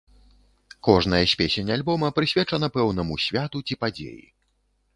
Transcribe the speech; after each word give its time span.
Кожная 0.87 1.19
з 1.31 1.37
песень 1.41 1.69
альбома 1.75 2.09
прысвечана 2.19 2.71
пэўнаму 2.79 3.21
святу 3.27 3.57
ці 3.69 3.81
падзеі. 3.85 4.27